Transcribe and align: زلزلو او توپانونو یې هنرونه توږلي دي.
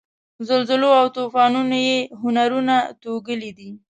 زلزلو 0.47 0.89
او 1.01 1.07
توپانونو 1.15 1.77
یې 1.87 1.97
هنرونه 2.21 2.75
توږلي 3.01 3.51
دي. 3.57 3.69